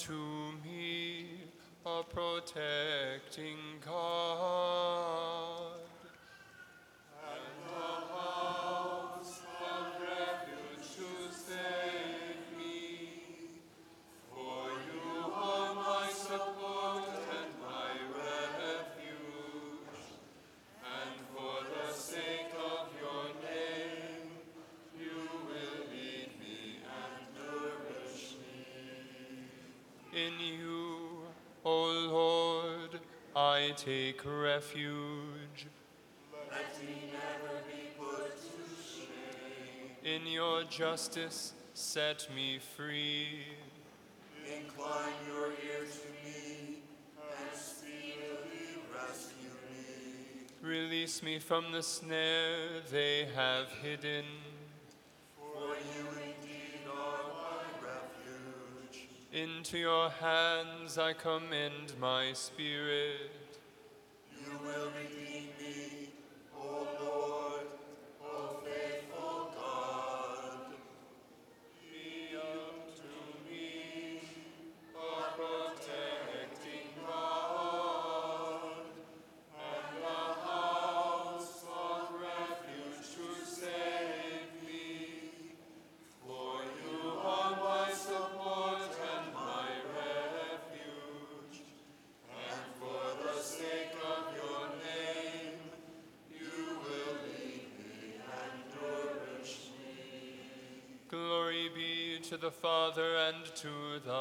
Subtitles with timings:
[0.00, 1.26] Unto me
[1.84, 4.29] a protecting God.
[34.20, 35.66] Take refuge.
[36.50, 38.48] Let me never be put to
[38.82, 39.90] shame.
[40.04, 43.44] In your justice, set me free.
[44.44, 46.78] Incline your ear to me
[47.18, 50.46] and speedily rescue me.
[50.62, 54.24] Release me from the snare they have hidden.
[55.36, 59.08] For you indeed are my refuge.
[59.32, 63.30] Into your hands I commend my spirit.
[64.50, 65.29] You will redeem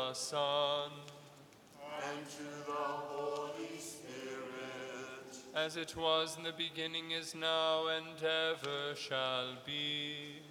[0.10, 0.90] the Son,
[2.02, 5.38] And to the Holy Spirit.
[5.54, 10.49] as it was in the beginning, is now, and ever shall be.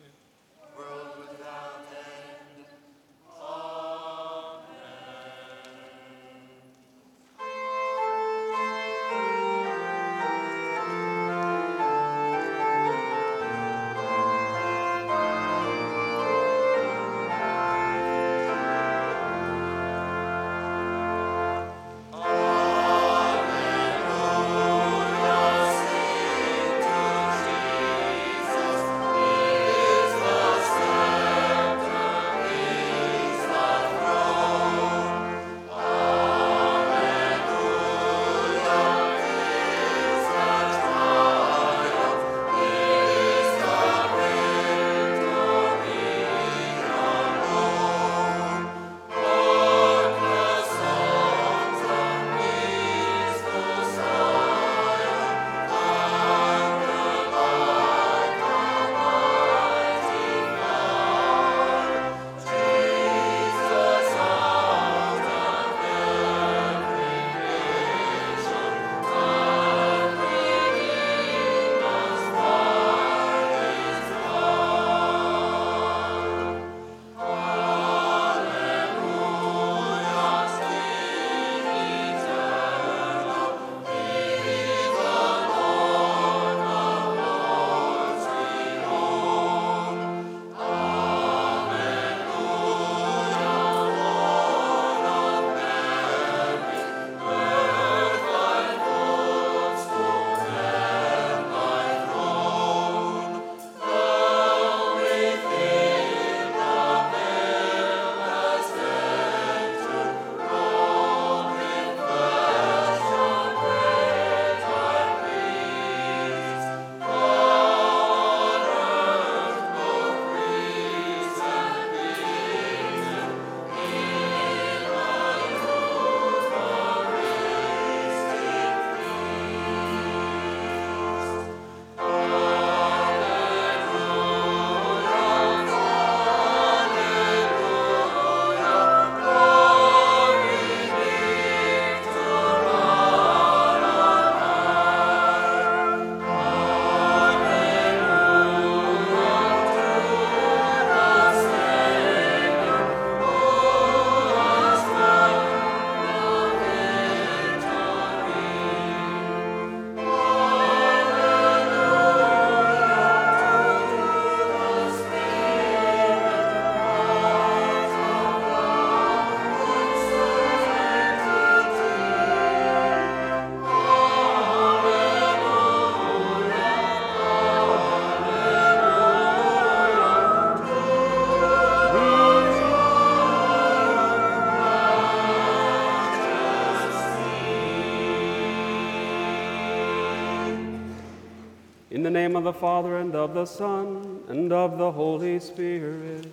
[192.39, 196.31] Of the Father, and of the Son, and of the Holy Spirit.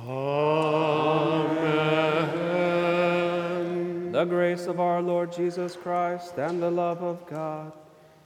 [0.00, 0.62] Amen.
[4.12, 7.70] The grace of our Lord Jesus Christ, and the love of God,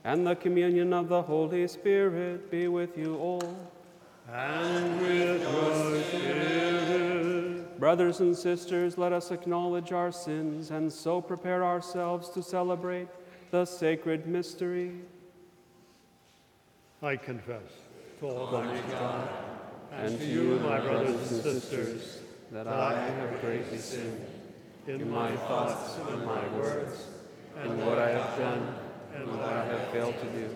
[0.05, 3.59] and the communion of the Holy Spirit be with you all.
[4.33, 7.81] And with your spirit.
[7.81, 13.09] Brothers and sisters, let us acknowledge our sins and so prepare ourselves to celebrate
[13.51, 14.93] the sacred mystery.
[17.03, 17.61] I confess
[18.21, 19.29] to Almighty God
[19.93, 24.25] and to you, my brothers and sisters, that I have greatly sinned
[24.87, 27.07] in my thoughts and my words,
[27.61, 28.75] and what I have done
[29.15, 30.49] and what I have failed to do.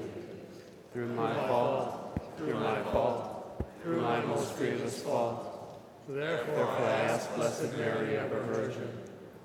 [0.94, 5.46] Through my fault, through my fault, through my most grievous fault.
[6.08, 8.88] Therefore, I ask Blessed Mary, ever Virgin,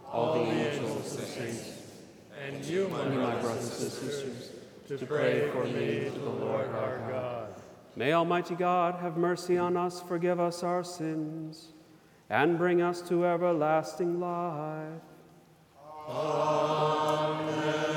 [0.09, 1.71] all the angels, the saints,
[2.47, 4.54] and you, my and you, my brothers brothers and sisters,
[4.87, 7.47] to pray for me to the Lord our God.
[7.95, 11.69] May Almighty God have mercy on us, forgive us our sins,
[12.29, 15.01] and bring us to everlasting life.
[16.07, 17.95] Amen.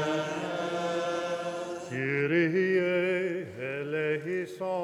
[1.91, 4.79] Kyrie eleison.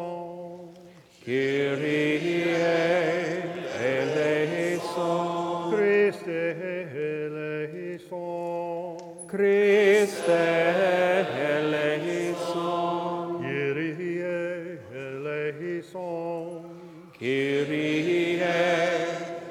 [1.25, 2.21] Kyrie
[3.81, 4.91] eleison,
[5.71, 6.29] Christe
[6.99, 8.74] eleison.
[9.35, 10.29] Christe
[11.59, 12.55] eleison,
[13.43, 16.63] Kyrie eleison.
[17.19, 18.39] Kyrie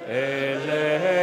[0.08, 1.14] eleison.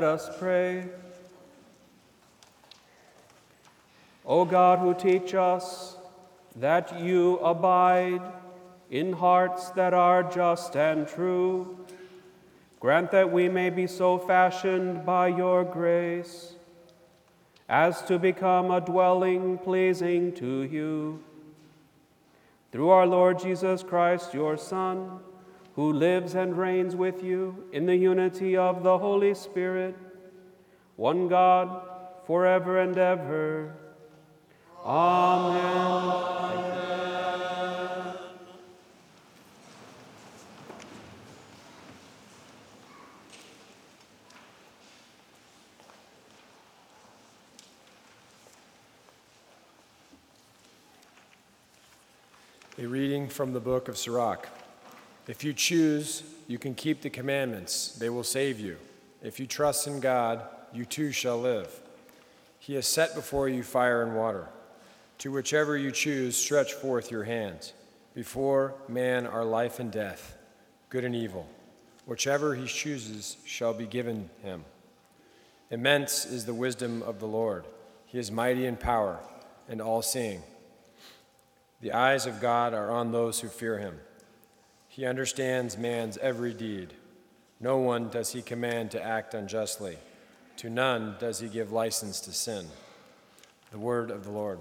[0.00, 0.84] Let us pray.
[4.24, 5.98] O God, who teach us
[6.56, 8.22] that you abide
[8.90, 11.76] in hearts that are just and true,
[12.80, 16.54] grant that we may be so fashioned by your grace
[17.68, 21.22] as to become a dwelling pleasing to you.
[22.72, 25.20] Through our Lord Jesus Christ, your Son,
[25.80, 29.96] who lives and reigns with you in the unity of the Holy Spirit,
[30.96, 31.88] one God,
[32.26, 33.74] forever and ever.
[34.84, 36.34] Amen.
[52.78, 54.59] A reading from the book of Sirach.
[55.30, 58.78] If you choose, you can keep the commandments, they will save you.
[59.22, 61.70] If you trust in God, you too shall live.
[62.58, 64.48] He has set before you fire and water.
[65.18, 67.74] To whichever you choose, stretch forth your hands.
[68.12, 70.36] Before man are life and death,
[70.88, 71.48] good and evil.
[72.06, 74.64] Whichever he chooses shall be given him.
[75.70, 77.66] Immense is the wisdom of the Lord.
[78.06, 79.20] He is mighty in power
[79.68, 80.42] and all seeing.
[81.80, 84.00] The eyes of God are on those who fear him.
[84.90, 86.94] He understands man's every deed.
[87.60, 89.96] No one does he command to act unjustly.
[90.56, 92.66] To none does he give license to sin.
[93.70, 94.58] The word of the Lord.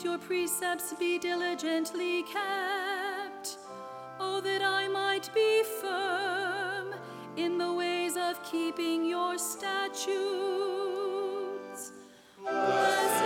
[0.00, 3.58] That your precepts be diligently kept.
[4.18, 6.94] Oh, that I might be firm
[7.36, 10.12] in the ways of keeping your statutes.
[12.42, 13.19] Blessed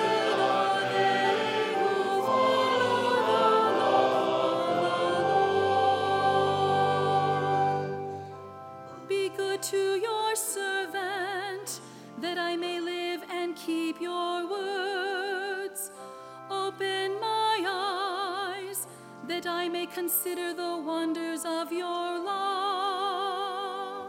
[19.94, 24.09] consider the wonders of your law.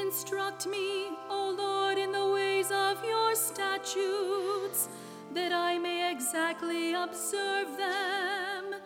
[0.00, 4.88] Instruct me, O Lord, in the ways of your statutes,
[5.34, 8.76] that I may exactly observe them.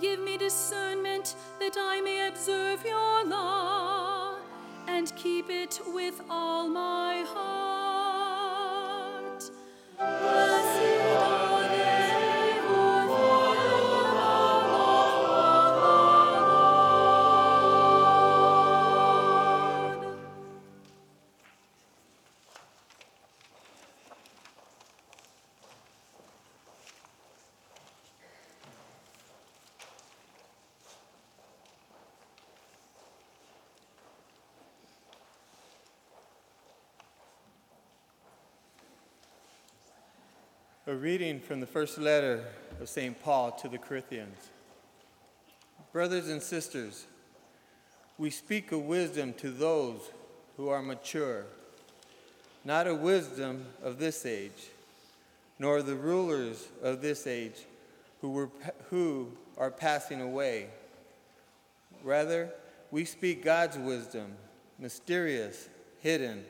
[0.00, 3.93] Give me discernment, that I may observe your law
[4.94, 7.63] and keep it with all my heart.
[41.04, 42.42] Reading from the first letter
[42.80, 43.22] of St.
[43.22, 44.38] Paul to the Corinthians.
[45.92, 47.04] Brothers and sisters,
[48.16, 50.00] we speak of wisdom to those
[50.56, 51.44] who are mature,
[52.64, 54.70] not a wisdom of this age,
[55.58, 57.66] nor the rulers of this age
[58.22, 58.48] who, were,
[58.88, 60.68] who are passing away.
[62.02, 62.48] Rather,
[62.90, 64.32] we speak God's wisdom,
[64.78, 65.68] mysterious,
[66.00, 66.46] hidden,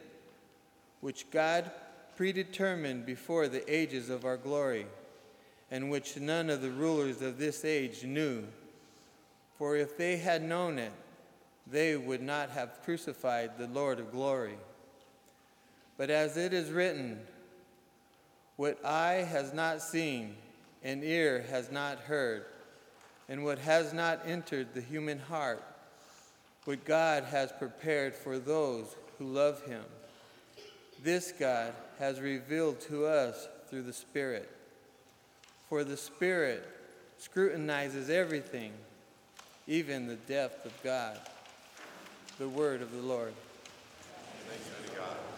[1.01, 1.73] which God
[2.17, 4.87] predetermined before the ages of our glory,
[5.71, 8.45] and which none of the rulers of this age knew.
[9.59, 10.93] For if they had known it,
[11.67, 14.57] they would not have crucified the Lord of glory.
[15.97, 17.21] But as it is written,
[18.57, 20.37] what eye has not seen,
[20.83, 22.45] and ear has not heard,
[23.29, 25.63] and what has not entered the human heart,
[26.65, 29.85] what God has prepared for those who love him.
[31.05, 34.49] This God has revealed to us through the Spirit.
[35.69, 36.67] For the Spirit
[37.19, 38.73] scrutinizes everything,
[39.67, 41.21] even the depth of God.
[42.39, 43.35] The word of the Lord.
[44.49, 45.34] The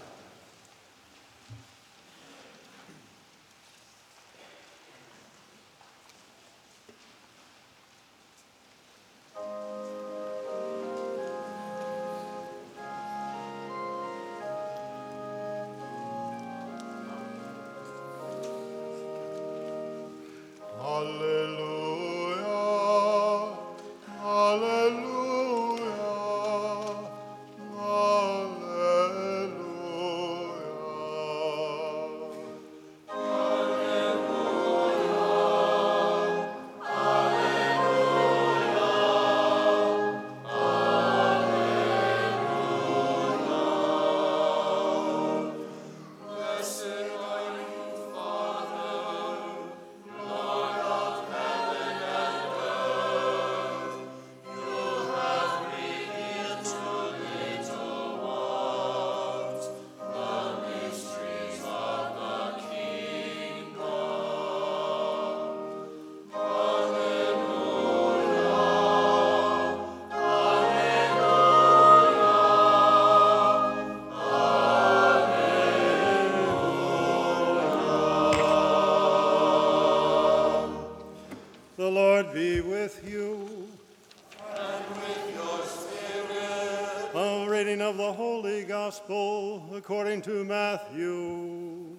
[88.86, 91.98] Gospel according to Matthew.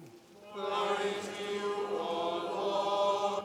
[0.54, 3.42] Glory to you, O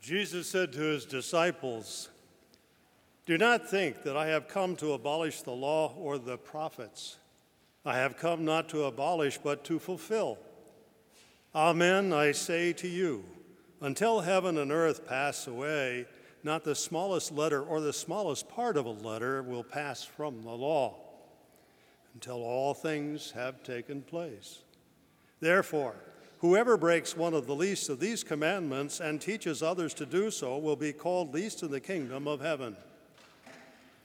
[0.00, 2.08] Jesus said to his disciples,
[3.26, 7.16] Do not think that I have come to abolish the law or the prophets.
[7.84, 10.38] I have come not to abolish, but to fulfill.
[11.54, 13.24] Amen, I say to you,
[13.80, 16.04] until heaven and earth pass away,
[16.42, 20.50] not the smallest letter or the smallest part of a letter will pass from the
[20.50, 20.96] law
[22.12, 24.62] until all things have taken place.
[25.38, 25.94] Therefore,
[26.40, 30.58] whoever breaks one of the least of these commandments and teaches others to do so
[30.58, 32.76] will be called least in the kingdom of heaven.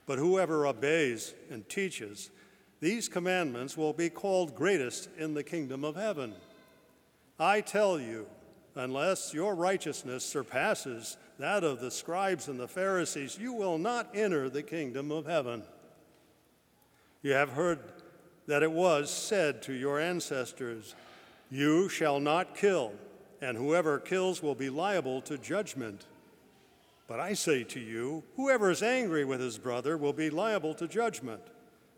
[0.06, 2.30] But whoever obeys and teaches
[2.78, 6.34] these commandments will be called greatest in the kingdom of heaven.
[7.40, 8.26] I tell you,
[8.74, 14.50] unless your righteousness surpasses that of the scribes and the Pharisees, you will not enter
[14.50, 15.62] the kingdom of heaven.
[17.22, 17.78] You have heard
[18.46, 20.94] that it was said to your ancestors,
[21.50, 22.92] You shall not kill,
[23.40, 26.04] and whoever kills will be liable to judgment.
[27.08, 30.86] But I say to you, whoever is angry with his brother will be liable to
[30.86, 31.42] judgment,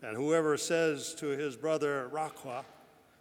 [0.01, 2.63] and whoever says to his brother, Raqa,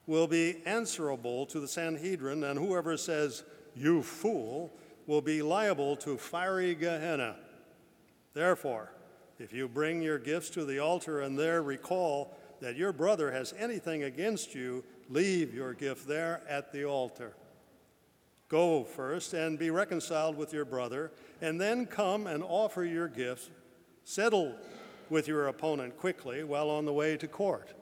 [0.07, 4.73] will be answerable to the Sanhedrin, and whoever says, You fool,
[5.07, 7.37] will be liable to fiery Gehenna.
[8.35, 8.93] Therefore,
[9.38, 13.53] if you bring your gifts to the altar and there recall that your brother has
[13.59, 17.35] anything against you, leave your gift there at the altar.
[18.49, 21.11] Go first and be reconciled with your brother,
[21.41, 23.51] and then come and offer your gifts.
[24.05, 24.55] Settle
[25.11, 27.73] with your opponent quickly while on the way to court.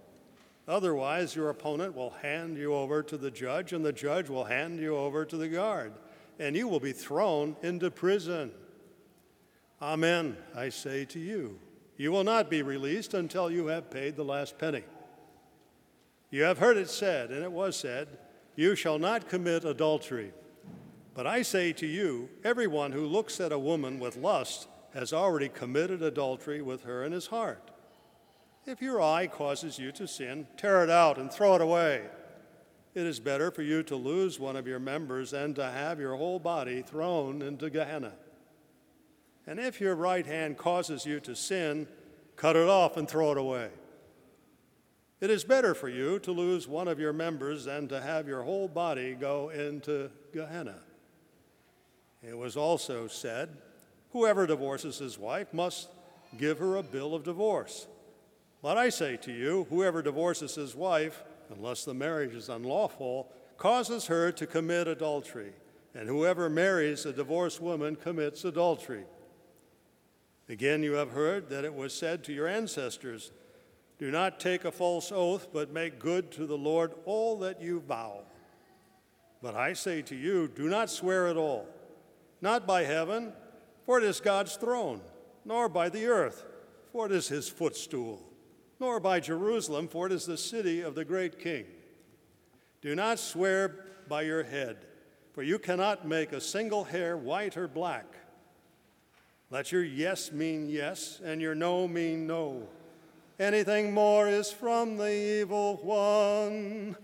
[0.68, 4.79] Otherwise, your opponent will hand you over to the judge, and the judge will hand
[4.79, 5.92] you over to the guard,
[6.38, 8.53] and you will be thrown into prison.
[9.83, 11.59] Amen, I say to you.
[11.96, 14.85] You will not be released until you have paid the last penny.
[16.31, 18.09] You have heard it said, and it was said,
[18.57, 20.33] You shall not commit adultery.
[21.14, 25.49] But I say to you, everyone who looks at a woman with lust has already
[25.49, 27.70] committed adultery with her in his heart.
[28.66, 32.03] If your eye causes you to sin, tear it out and throw it away.
[32.94, 36.16] It is better for you to lose one of your members than to have your
[36.16, 38.12] whole body thrown into Gehenna.
[39.46, 41.87] And if your right hand causes you to sin,
[42.37, 43.70] cut it off and throw it away.
[45.20, 48.42] It is better for you to lose one of your members than to have your
[48.42, 50.81] whole body go into Gehenna.
[52.23, 53.57] It was also said,
[54.12, 55.88] Whoever divorces his wife must
[56.38, 57.87] give her a bill of divorce.
[58.62, 64.07] But I say to you, whoever divorces his wife, unless the marriage is unlawful, causes
[64.07, 65.53] her to commit adultery.
[65.94, 69.05] And whoever marries a divorced woman commits adultery.
[70.49, 73.33] Again, you have heard that it was said to your ancestors,
[73.99, 77.81] Do not take a false oath, but make good to the Lord all that you
[77.81, 78.23] vow.
[79.42, 81.66] But I say to you, do not swear at all,
[82.40, 83.33] not by heaven,
[83.87, 85.01] for it is God's throne,
[85.44, 86.44] nor by the earth,
[86.92, 88.23] for it is his footstool,
[88.81, 91.66] nor by Jerusalem, for it is the city of the great king.
[92.81, 94.79] Do not swear by your head,
[95.35, 98.07] for you cannot make a single hair white or black.
[99.51, 102.69] Let your yes mean yes, and your no mean no.
[103.38, 106.97] Anything more is from the evil one.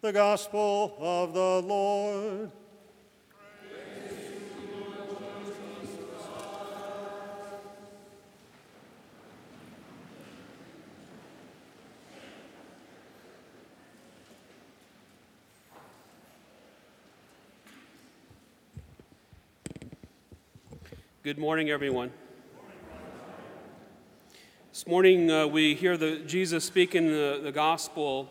[0.00, 2.50] The gospel of the Lord.
[21.24, 22.10] Good morning, everyone.
[24.72, 28.28] This morning, uh, we hear the, Jesus speak in the, the gospel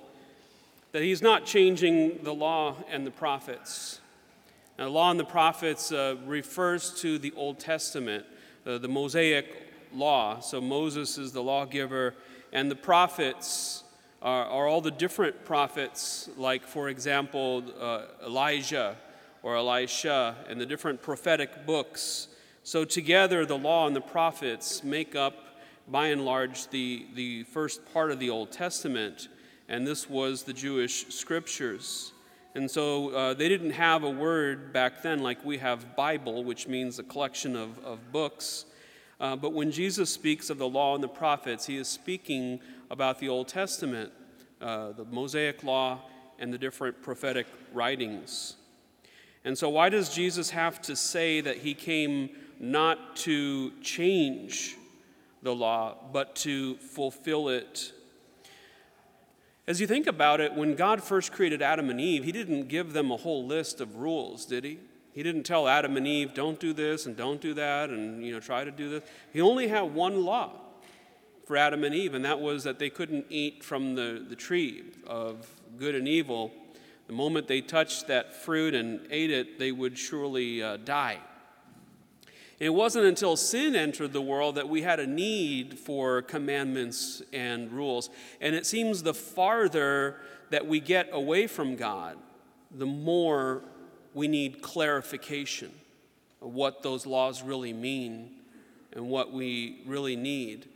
[0.92, 4.02] that he's not changing the law and the prophets.
[4.78, 8.26] Now, the law and the prophets uh, refers to the Old Testament,
[8.66, 9.48] uh, the Mosaic
[9.94, 10.42] law.
[10.42, 12.14] So Moses is the lawgiver,
[12.52, 13.86] and the prophets
[14.22, 18.98] are, are all the different prophets, like, for example, uh, Elijah
[19.44, 22.28] or Elisha, and the different prophetic books
[22.64, 25.34] so, together, the law and the prophets make up,
[25.88, 29.30] by and large, the, the first part of the Old Testament,
[29.68, 32.14] and this was the Jewish scriptures.
[32.54, 36.68] And so uh, they didn't have a word back then like we have Bible, which
[36.68, 38.66] means a collection of, of books.
[39.20, 42.60] Uh, but when Jesus speaks of the law and the prophets, he is speaking
[42.92, 44.12] about the Old Testament,
[44.62, 46.02] uh, the Mosaic law,
[46.38, 48.58] and the different prophetic writings.
[49.44, 52.30] And so, why does Jesus have to say that he came
[52.62, 54.78] not to change
[55.42, 57.92] the law, but to fulfill it?
[59.68, 62.94] As you think about it, when God first created Adam and Eve, he didn't give
[62.94, 64.80] them a whole list of rules, did he?
[65.14, 68.32] He didn't tell Adam and Eve, don't do this and don't do that and you
[68.32, 69.04] know try to do this.
[69.34, 70.52] He only had one law
[71.46, 74.84] for Adam and Eve, and that was that they couldn't eat from the, the tree
[75.06, 76.52] of good and evil.
[77.08, 81.20] The moment they touched that fruit and ate it, they would surely uh, die.
[82.62, 87.72] It wasn't until sin entered the world that we had a need for commandments and
[87.72, 88.12] rules.
[88.40, 90.18] And it seems the farther
[90.52, 92.20] that we get away from God,
[92.70, 93.64] the more
[94.14, 95.72] we need clarification
[96.40, 98.30] of what those laws really mean
[98.94, 100.70] and what we really need.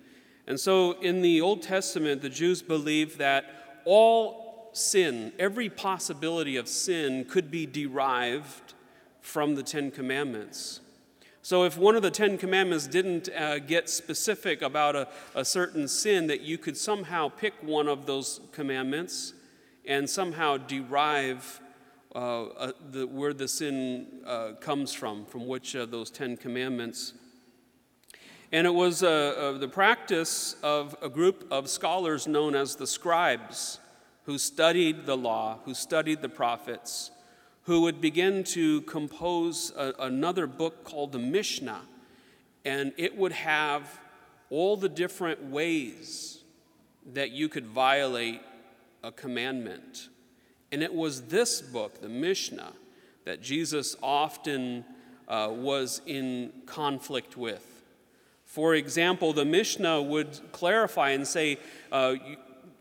[0.48, 6.68] And so in the Old Testament, the Jews believed that all sin, every possibility of
[6.68, 8.74] sin, could be derived
[9.22, 10.80] from the Ten Commandments.
[11.46, 15.88] So, if one of the Ten Commandments didn't uh, get specific about a, a certain
[15.88, 19.34] sin, that you could somehow pick one of those commandments
[19.88, 21.62] and somehow derive
[22.16, 27.14] uh, the, where the sin uh, comes from, from which of those Ten Commandments.
[28.52, 32.88] And it was uh, uh, the practice of a group of scholars known as the
[32.88, 33.80] scribes
[34.24, 37.12] who studied the law, who studied the prophets,
[37.66, 41.82] who would begin to compose a, another book called the Mishnah.
[42.64, 44.00] And it would have
[44.50, 46.44] all the different ways
[47.14, 48.42] that you could violate
[49.04, 50.10] a commandment.
[50.72, 52.74] And it was this book, the Mishnah,
[53.26, 54.86] that Jesus often
[55.28, 57.84] uh, was in conflict with.
[58.44, 61.58] For example, the Mishnah would clarify and say,
[61.92, 62.16] uh,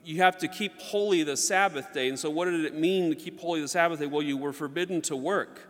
[0.04, 2.08] you, have to keep holy the Sabbath day.
[2.08, 4.06] And so, what did it mean to keep holy the Sabbath day?
[4.06, 5.68] Well, you were forbidden to work.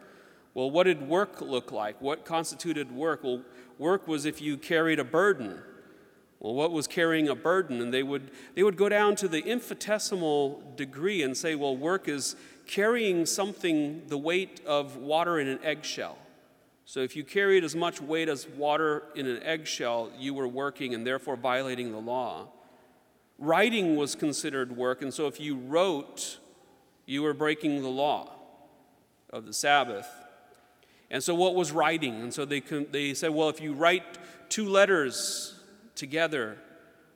[0.55, 2.01] Well, what did work look like?
[2.01, 3.25] What constituted work?
[3.25, 3.43] Well,
[3.79, 5.61] work was if you carried a burden.
[6.39, 7.81] Well, what was carrying a burden?
[7.81, 12.09] And they would, they would go down to the infinitesimal degree and say, well, work
[12.09, 16.19] is carrying something the weight of water in an eggshell.
[16.85, 20.95] So if you carried as much weight as water in an eggshell, you were working
[20.95, 22.49] and therefore violating the law.
[23.39, 26.39] Writing was considered work, and so if you wrote,
[27.07, 28.33] you were breaking the law
[29.31, 30.09] of the Sabbath.
[31.11, 32.23] And so, what was writing?
[32.23, 34.05] And so they, they said, well, if you write
[34.49, 35.59] two letters
[35.95, 36.59] together,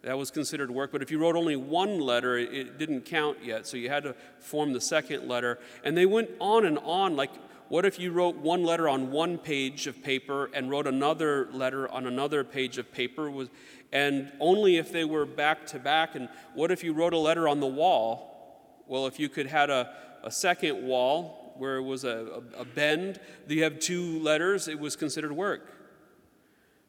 [0.02, 0.92] that was considered work.
[0.92, 3.66] But if you wrote only one letter, it, it didn't count yet.
[3.66, 5.58] So you had to form the second letter.
[5.82, 7.16] And they went on and on.
[7.16, 7.30] Like,
[7.68, 11.90] what if you wrote one letter on one page of paper and wrote another letter
[11.90, 13.46] on another page of paper?
[13.92, 16.14] And only if they were back to back.
[16.14, 18.82] And what if you wrote a letter on the wall?
[18.86, 22.64] Well, if you could had a, a second wall where it was a, a, a
[22.64, 25.74] bend, you have two letters, it was considered work.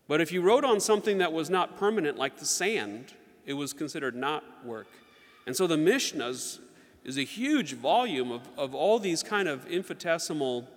[0.08, 3.14] But if you wrote on something that was not permanent, like the sand,
[3.46, 4.88] it was considered not work.
[5.46, 6.60] And so the Mishnahs
[7.04, 10.68] is a huge volume of, of all these kind of infinitesimal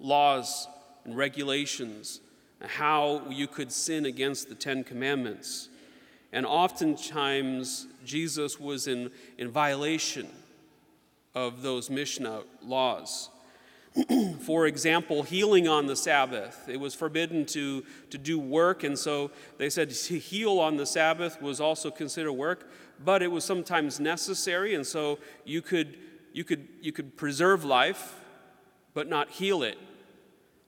[0.00, 0.66] laws
[1.04, 2.20] and regulations,
[2.60, 5.68] how you could sin against the Ten Commandments.
[6.32, 10.28] And oftentimes, Jesus was in, in violation
[11.34, 13.30] of those Mishnah laws.
[14.40, 16.66] For example, healing on the Sabbath.
[16.66, 20.86] It was forbidden to, to do work, and so they said to heal on the
[20.86, 22.70] Sabbath was also considered work,
[23.04, 25.98] but it was sometimes necessary, and so you could,
[26.32, 28.14] you could, you could preserve life,
[28.94, 29.78] but not heal it.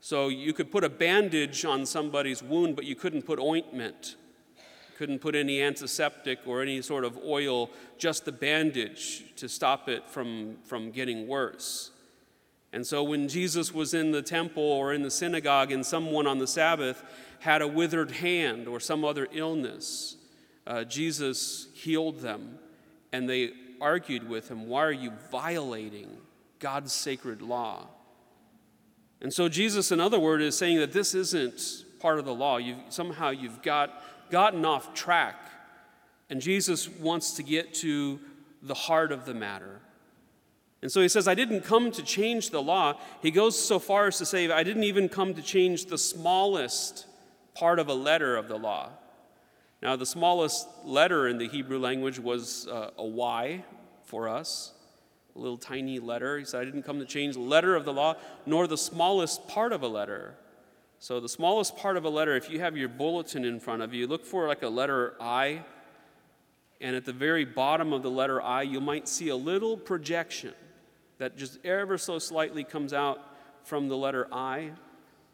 [0.01, 4.16] So you could put a bandage on somebody's wound, but you couldn't put ointment.
[4.99, 10.09] Couldn't put any antiseptic or any sort of oil, just the bandage to stop it
[10.09, 11.90] from, from getting worse.
[12.75, 16.38] And so when Jesus was in the temple or in the synagogue and someone on
[16.38, 17.03] the Sabbath
[17.38, 20.16] had a withered hand or some other illness,
[20.66, 22.59] uh, Jesus healed them
[23.12, 26.16] and they argued with him, Why are you violating
[26.59, 27.87] God's sacred law?
[29.20, 32.59] And so Jesus, in other words, is saying that this isn't part of the law.
[32.59, 35.37] You've, somehow you've got, gotten off track.
[36.29, 38.20] And Jesus wants to get to
[38.62, 39.81] the heart of the matter.
[40.83, 42.98] And so he says, I didn't come to change the law.
[43.22, 47.07] He goes so far as to say, I didn't even come to change the smallest
[47.55, 48.90] part of a letter of the law.
[49.85, 53.62] Now, the smallest letter in the Hebrew language was uh, a Y
[54.05, 54.73] for us,
[55.37, 56.38] a little tiny letter.
[56.38, 58.14] He said, I didn't come to change the letter of the law,
[58.47, 60.37] nor the smallest part of a letter.
[61.01, 63.92] So, the smallest part of a letter, if you have your bulletin in front of
[63.92, 65.62] you, look for like a letter I.
[66.81, 70.55] And at the very bottom of the letter I, you might see a little projection
[71.18, 73.20] that just ever so slightly comes out
[73.64, 74.70] from the letter I.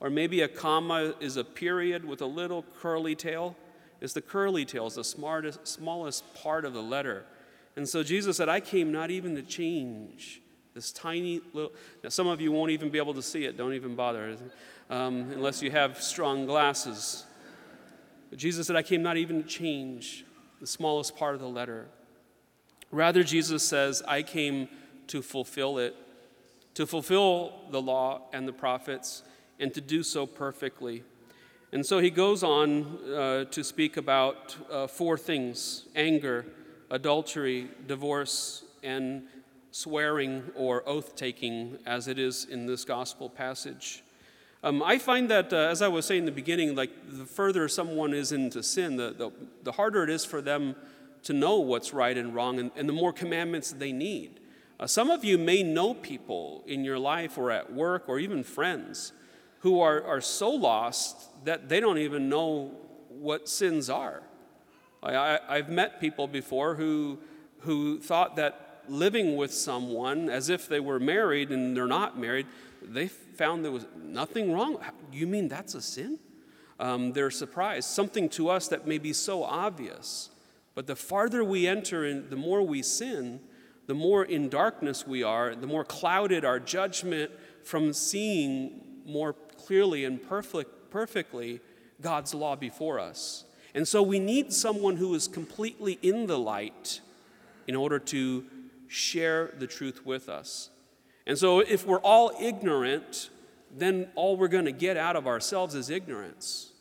[0.01, 3.55] Or maybe a comma is a period with a little curly tail.
[4.01, 7.25] Is the curly tail, is the smartest, smallest part of the letter.
[7.77, 10.41] And so Jesus said, I came not even to change
[10.75, 11.73] this tiny little.
[12.03, 13.57] Now, some of you won't even be able to see it.
[13.57, 14.37] Don't even bother
[14.89, 17.25] um, unless you have strong glasses.
[18.31, 20.25] But Jesus said, I came not even to change
[20.61, 21.89] the smallest part of the letter.
[22.91, 24.69] Rather, Jesus says, I came
[25.09, 25.97] to fulfill it,
[26.75, 29.23] to fulfill the law and the prophets,
[29.59, 31.03] and to do so perfectly.
[31.73, 36.45] And so he goes on uh, to speak about uh, four things anger,
[36.91, 39.23] adultery, divorce, and
[39.71, 44.03] swearing or oath taking, as it is in this gospel passage.
[44.65, 47.69] Um, I find that, uh, as I was saying in the beginning, like the further
[47.69, 49.31] someone is into sin, the, the,
[49.63, 50.75] the harder it is for them
[51.23, 54.41] to know what's right and wrong, and, and the more commandments they need.
[54.81, 58.43] Uh, some of you may know people in your life or at work or even
[58.43, 59.13] friends
[59.61, 62.73] who are, are so lost that they don't even know
[63.09, 64.23] what sins are.
[65.03, 67.19] I, I've met people before who,
[67.61, 72.47] who thought that living with someone as if they were married and they're not married,
[72.83, 74.79] they found there was nothing wrong.
[75.13, 76.19] You mean that's a sin?
[76.79, 77.89] Um, they're surprised.
[77.89, 80.31] Something to us that may be so obvious.
[80.75, 83.41] But the farther we enter and the more we sin,
[83.87, 87.31] the more in darkness we are, the more clouded our judgment
[87.63, 89.35] from seeing more
[89.71, 91.61] clearly and perfect, perfectly
[92.01, 93.45] God's law before us.
[93.73, 97.01] And so we need someone who is completely in the light
[97.69, 98.45] in order to
[98.89, 100.71] share the truth with us.
[101.25, 103.31] And so, if we're all ignorant,
[103.71, 106.73] then all we're going to get out of ourselves is ignorance.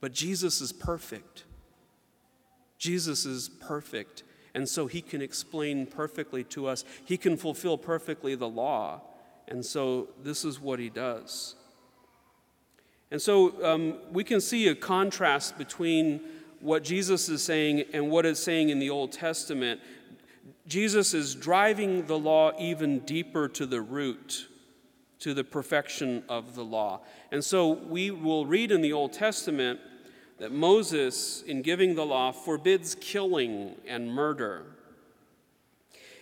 [0.00, 1.44] But Jesus is perfect.
[2.78, 4.22] Jesus is perfect.
[4.54, 9.02] And so, he can explain perfectly to us, he can fulfill perfectly the law.
[9.46, 11.56] And so, this is what he does.
[13.14, 16.20] And so, um, we can see a contrast between
[16.58, 19.80] what Jesus is saying and what it's saying in the Old Testament.
[20.66, 24.48] Jesus is driving the law even deeper to the root,
[25.20, 27.02] to the perfection of the law.
[27.30, 29.78] And so we will read in the Old Testament
[30.38, 34.66] that Moses, in giving the law, forbids killing and murder.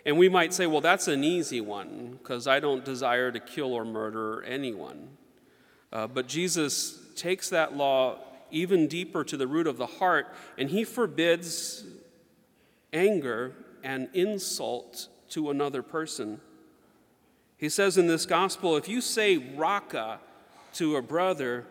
[0.04, 3.72] And we might say, well, that's an easy one, because I don't desire to kill
[3.72, 5.16] or murder anyone.
[5.92, 8.18] Uh, but Jesus takes that law
[8.50, 10.26] even deeper to the root of the heart,
[10.56, 11.84] and he forbids
[12.92, 16.40] anger and insult to another person.
[17.56, 20.18] He says in this gospel if you say raka
[20.74, 21.64] to a brother,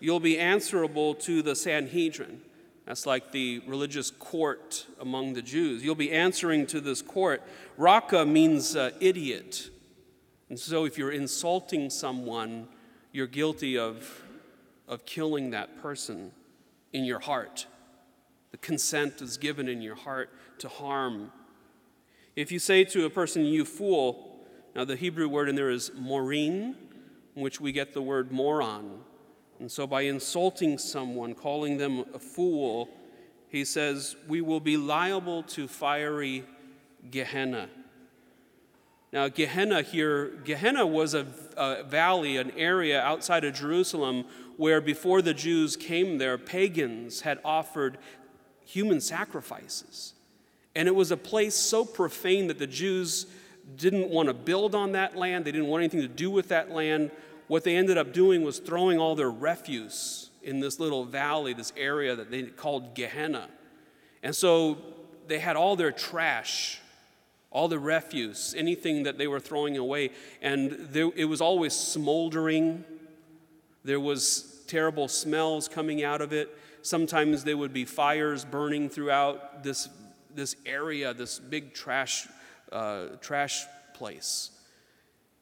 [0.00, 2.40] you'll be answerable to the Sanhedrin.
[2.84, 5.82] That's like the religious court among the Jews.
[5.82, 7.42] You'll be answering to this court.
[7.76, 9.70] Raka means uh, idiot.
[10.48, 12.68] And so if you're insulting someone,
[13.12, 14.22] you're guilty of,
[14.88, 16.32] of killing that person
[16.92, 17.66] in your heart.
[18.50, 21.32] The consent is given in your heart to harm
[22.36, 24.36] if you say to a person, you fool,
[24.74, 26.76] now the Hebrew word in there is morin,
[27.34, 29.00] in which we get the word moron.
[29.58, 32.90] And so by insulting someone, calling them a fool,
[33.48, 36.44] he says, we will be liable to fiery
[37.10, 37.70] Gehenna.
[39.16, 44.26] Now, Gehenna here, Gehenna was a, a, valley, an area outside of Jerusalem
[44.58, 47.96] where before the Jews came there, pagans had offered
[48.66, 50.12] human sacrifices.
[50.74, 53.24] And it was a place so profane that the Jews
[53.78, 56.70] didn't want to build on that land, they didn't want anything to do with that
[56.70, 57.10] land.
[57.48, 61.72] What they ended up doing was throwing all their refuse in this little valley, this
[61.74, 63.48] area that they called Gehenna.
[64.22, 64.76] And so
[65.26, 66.82] they had all their trash,
[67.50, 70.10] all the refuse, anything that they were throwing away,
[70.42, 72.84] and there, it was always smoldering.
[73.84, 76.56] There was terrible smells coming out of it.
[76.82, 79.88] Sometimes there would be fires burning throughout this
[80.36, 82.28] this area, this big trash,
[82.70, 84.50] uh, trash place.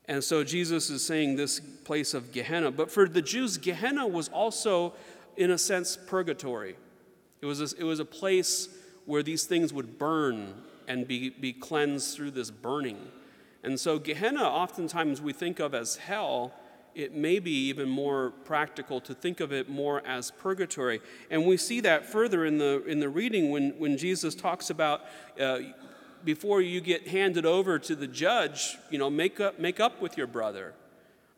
[0.07, 2.71] And so Jesus is saying this place of Gehenna.
[2.71, 4.95] But for the Jews, Gehenna was also,
[5.37, 6.77] in a sense, purgatory.
[7.41, 8.69] It was a, it was a place
[9.05, 10.55] where these things would burn
[10.89, 13.09] and be, be cleansed through this burning.
[13.63, 16.53] And so Gehenna, oftentimes we think of as hell,
[16.95, 21.01] it may be even more practical to think of it more as purgatory.
[21.31, 25.03] And we see that further in the, in the reading when, when Jesus talks about
[25.41, 25.59] uh,
[26.25, 30.17] before you get handed over to the judge, you know, make up, make up with
[30.17, 30.75] your brother.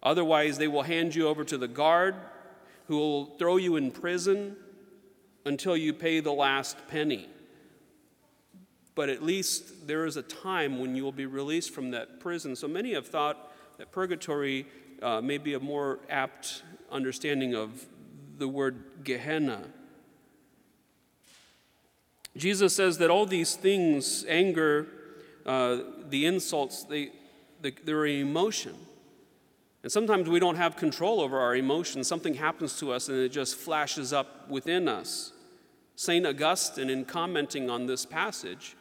[0.02, 2.14] Otherwise, they will hand you over to the guard.
[2.88, 4.56] who will throw you in prison
[5.44, 7.28] until you pay the last penny.
[8.96, 12.56] But at least there is a time when you will be released from that prison.
[12.56, 14.66] So many have thought that purgatory
[15.02, 17.86] uh, may be a more apt understanding of
[18.38, 19.64] the word Gehenna.
[22.36, 24.86] Jesus says that all these things, anger,
[25.44, 25.78] uh,
[26.08, 27.10] the insults, they,
[27.60, 28.74] they, they're an emotion.
[29.82, 32.08] And sometimes we don't have control over our emotions.
[32.08, 35.32] Something happens to us and it just flashes up within us.
[35.96, 36.26] St.
[36.26, 38.74] Augustine, in commenting on this passage,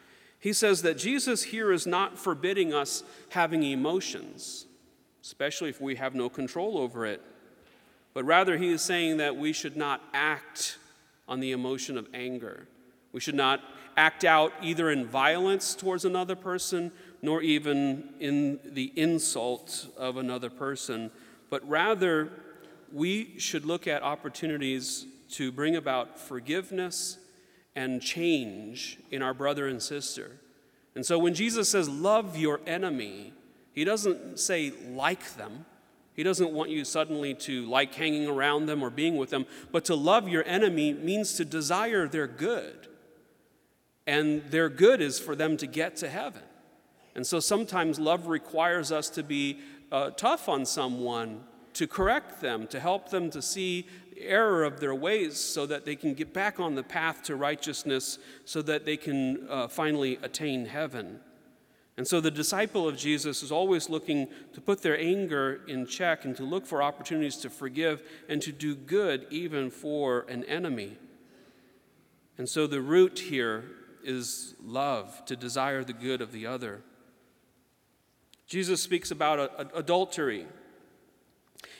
[0.46, 4.68] he says that Jesus here is not forbidding us having emotions,
[5.24, 7.20] especially if we have no control over it.
[8.14, 10.78] But rather, he is saying that we should not act
[11.28, 12.68] on the emotion of anger.
[13.12, 13.60] We should not
[13.98, 16.91] act out either in violence towards another person
[17.24, 21.10] nor even in the insult of another person,
[21.50, 22.30] but rather
[22.93, 27.18] we should look at opportunities to bring about forgiveness
[27.76, 30.38] and change in our brother and sister.
[30.95, 33.34] And so when Jesus says, Love your enemy,
[33.73, 35.65] he doesn't say, like them.
[36.13, 39.84] He doesn't want you suddenly to like hanging around them or being with them, but
[39.86, 42.88] to love your enemy means to desire their good.
[44.07, 46.43] And their good is for them to get to heaven.
[47.15, 49.59] And so sometimes love requires us to be
[49.91, 53.88] uh, tough on someone, to correct them, to help them to see
[54.26, 58.19] error of their ways so that they can get back on the path to righteousness,
[58.45, 61.19] so that they can uh, finally attain heaven.
[61.97, 66.26] And so the disciple of Jesus is always looking to put their anger in check
[66.26, 70.97] and to look for opportunities to forgive and to do good even for an enemy.
[72.38, 73.63] And so the root here
[74.03, 76.82] is love, to desire the good of the other.
[78.45, 80.45] Jesus speaks about adultery.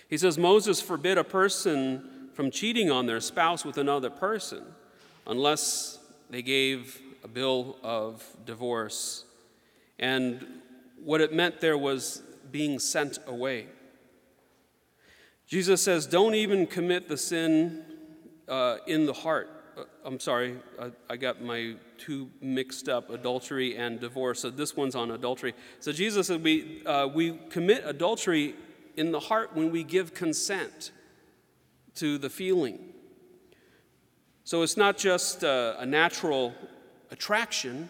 [0.07, 4.61] He says Moses forbid a person from cheating on their spouse with another person
[5.25, 9.23] unless they gave a bill of divorce.
[9.97, 10.45] And
[11.01, 12.21] what it meant there was
[12.51, 13.67] being sent away.
[15.47, 17.86] Jesus says, don't even commit the sin
[18.49, 19.49] uh, in the heart.
[19.77, 24.41] Uh, I'm sorry, I, I, got my two mixed up, adultery and divorce.
[24.41, 25.53] So this one's on adultery.
[25.79, 28.55] So Jesus said we, uh, we commit adultery
[28.97, 30.91] in the heart when we give consent
[31.95, 32.79] to the feeling.
[34.43, 36.53] So it's not just a, a natural
[37.11, 37.89] attraction,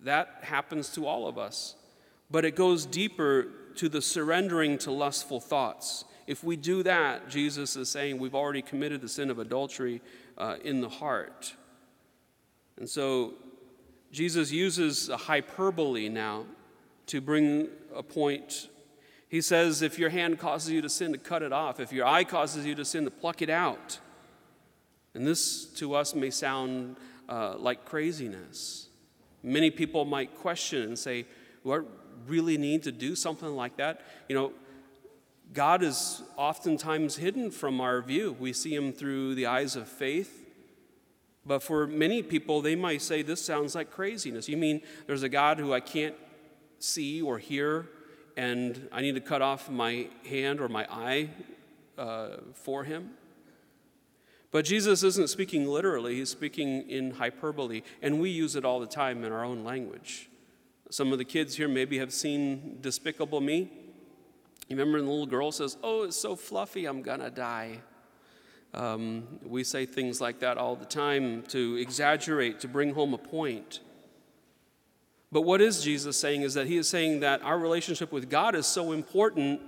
[0.00, 1.74] that happens to all of us,
[2.30, 6.04] but it goes deeper to the surrendering to lustful thoughts.
[6.26, 10.02] If we do that, Jesus is saying we've already committed the sin of adultery
[10.36, 11.54] uh, in the heart.
[12.76, 13.34] And so
[14.12, 16.44] Jesus uses a hyperbole now
[17.06, 18.68] to bring a point.
[19.28, 21.80] He says, if your hand causes you to sin, to cut it off.
[21.80, 23.98] If your eye causes you to sin, to pluck it out.
[25.14, 26.96] And this to us may sound
[27.28, 28.88] uh, like craziness.
[29.42, 31.26] Many people might question and say,
[31.62, 31.80] Do I
[32.26, 34.00] really need to do something like that?
[34.28, 34.52] You know,
[35.52, 38.36] God is oftentimes hidden from our view.
[38.38, 40.46] We see him through the eyes of faith.
[41.46, 44.48] But for many people, they might say, This sounds like craziness.
[44.48, 46.14] You mean there's a God who I can't
[46.78, 47.88] see or hear,
[48.38, 51.28] and I need to cut off my hand or my eye
[51.98, 53.10] uh, for him?
[54.52, 58.86] But Jesus isn't speaking literally, he's speaking in hyperbole, and we use it all the
[58.86, 60.30] time in our own language.
[60.88, 63.70] Some of the kids here maybe have seen Despicable Me.
[64.68, 67.80] You remember when the little girl says, Oh, it's so fluffy, I'm gonna die.
[68.72, 73.18] Um, we say things like that all the time to exaggerate, to bring home a
[73.18, 73.80] point.
[75.30, 78.54] But what is Jesus saying is that he is saying that our relationship with God
[78.54, 79.60] is so important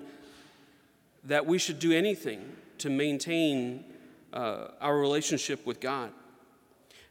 [1.25, 3.85] that we should do anything to maintain
[4.33, 6.13] uh, our relationship with God.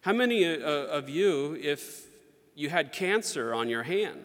[0.02, 2.08] How many uh, of you, if
[2.56, 4.24] you had cancer on your hand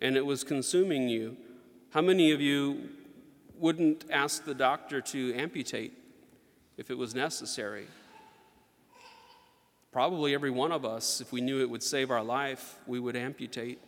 [0.00, 1.36] and it was consuming you,
[1.90, 2.88] how many of you
[3.58, 5.92] wouldn't ask the doctor to amputate
[6.76, 7.86] if it was necessary?
[9.90, 13.16] Probably every one of us, if we knew it would save our life, we would
[13.16, 13.80] amputate.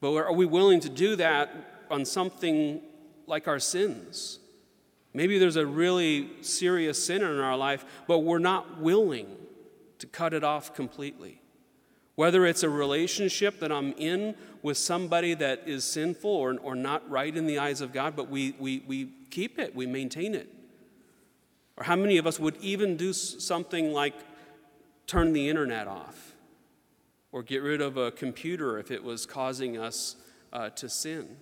[0.00, 2.80] But are we willing to do that on something
[3.26, 4.38] like our sins?
[5.12, 9.26] Maybe there's a really serious sin in our life, but we're not willing
[9.98, 11.42] to cut it off completely.
[12.14, 17.08] Whether it's a relationship that I'm in with somebody that is sinful or, or not
[17.10, 20.48] right in the eyes of God, but we, we, we keep it, we maintain it.
[21.76, 24.14] Or how many of us would even do something like
[25.10, 26.34] turn the internet off
[27.32, 30.16] or get rid of a computer if it was causing us
[30.52, 31.36] uh, to sin?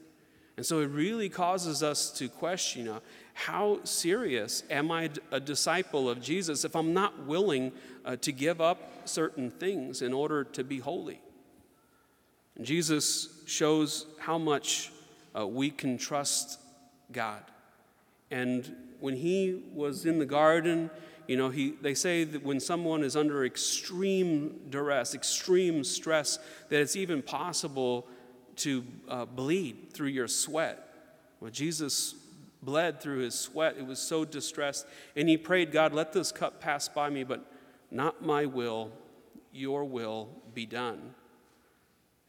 [0.56, 3.00] And so it really causes us to question you know,
[3.34, 7.72] how serious am I a disciple of Jesus if I'm not willing
[8.04, 11.20] uh, to give up certain things in order to be holy?
[12.56, 14.90] And Jesus shows how much
[15.38, 16.58] uh, we can trust
[17.12, 17.42] God.
[18.30, 20.90] And when he was in the garden,
[21.28, 26.38] you know, he, they say that when someone is under extreme duress, extreme stress,
[26.70, 28.06] that it's even possible
[28.56, 30.82] to uh, bleed through your sweat.
[31.38, 32.14] Well, Jesus
[32.62, 33.76] bled through his sweat.
[33.78, 34.86] It was so distressed.
[35.14, 37.44] And he prayed, God, let this cup pass by me, but
[37.90, 38.90] not my will,
[39.52, 41.14] your will be done.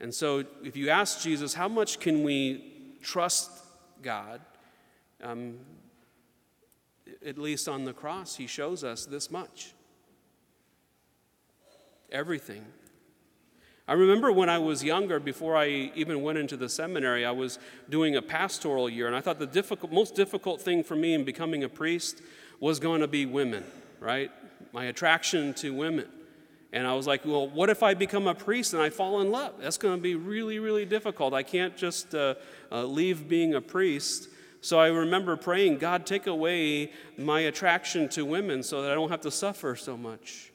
[0.02, 3.50] And so, if you ask Jesus, how much can we trust
[4.02, 4.42] God?
[5.22, 5.58] Um,
[7.26, 9.74] at least on the cross, he shows us this much
[12.12, 12.66] everything.
[13.88, 17.58] I remember when I was younger, before I even went into the seminary, I was
[17.90, 21.24] doing a pastoral year, and I thought the difficult, most difficult thing for me in
[21.24, 22.22] becoming a priest
[22.60, 23.64] was going to be women,
[24.00, 24.32] right?
[24.74, 26.08] My attraction to women.
[26.72, 29.32] And I was like, well, what if I become a priest and I fall in
[29.32, 29.56] love?
[29.60, 31.34] That's going to be really, really difficult.
[31.34, 32.36] I can't just uh,
[32.72, 34.30] uh, leave being a priest.
[34.62, 39.10] So I remember praying, God, take away my attraction to women so that I don't
[39.10, 40.52] have to suffer so much.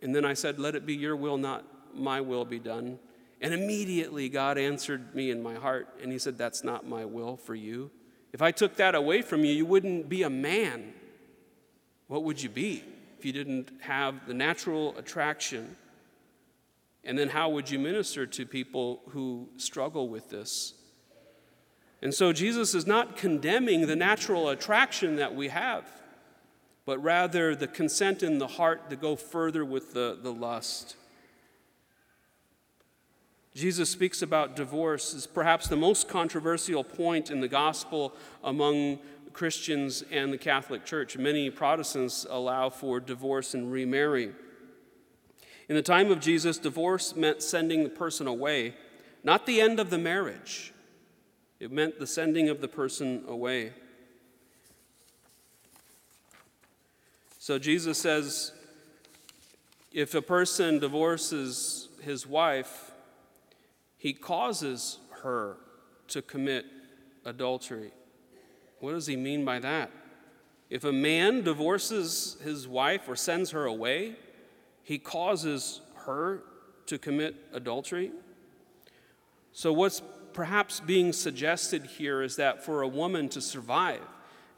[0.00, 2.98] And then I said, let it be your will, not my will be done.
[3.42, 7.36] And immediately God answered me in my heart, and He said, That's not my will
[7.36, 7.90] for you.
[8.32, 10.94] If I took that away from you, you wouldn't be a man.
[12.06, 12.84] What would you be
[13.18, 15.76] if you didn't have the natural attraction?
[17.04, 20.74] And then how would you minister to people who struggle with this?
[22.02, 25.84] And so Jesus is not condemning the natural attraction that we have,
[26.84, 30.96] but rather the consent in the heart to go further with the, the lust.
[33.54, 38.98] Jesus speaks about divorce as perhaps the most controversial point in the gospel among
[39.32, 41.16] Christians and the Catholic Church.
[41.16, 44.32] Many Protestants allow for divorce and remarry.
[45.68, 48.74] In the time of Jesus, divorce meant sending the person away,
[49.22, 50.71] not the end of the marriage.
[51.62, 53.70] It meant the sending of the person away.
[57.38, 58.50] So Jesus says
[59.92, 62.90] if a person divorces his wife,
[63.96, 65.56] he causes her
[66.08, 66.66] to commit
[67.24, 67.92] adultery.
[68.80, 69.92] What does he mean by that?
[70.68, 74.16] If a man divorces his wife or sends her away,
[74.82, 76.42] he causes her
[76.86, 78.10] to commit adultery.
[79.52, 80.02] So, what's
[80.34, 84.02] perhaps being suggested here is that for a woman to survive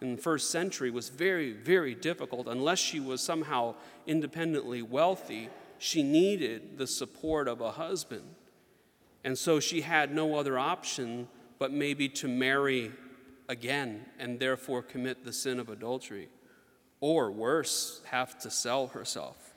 [0.00, 2.46] in the first century was very, very difficult.
[2.46, 3.74] Unless she was somehow
[4.06, 5.48] independently wealthy,
[5.78, 8.34] she needed the support of a husband.
[9.24, 12.92] And so she had no other option but maybe to marry
[13.48, 16.28] again and therefore commit the sin of adultery.
[17.00, 19.54] Or worse, have to sell herself.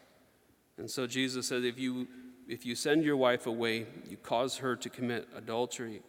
[0.78, 2.08] And so Jesus said, if you,
[2.48, 6.02] if you send your wife away, you cause her to commit adultery.